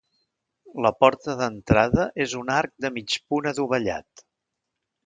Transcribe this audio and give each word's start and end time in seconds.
La 0.85 0.91
porta 1.03 1.35
d'entrada 1.41 2.09
és 2.27 2.35
un 2.41 2.51
arc 2.55 2.75
de 2.87 2.93
mig 2.99 3.21
punt 3.31 3.53
adovellat. 3.55 4.27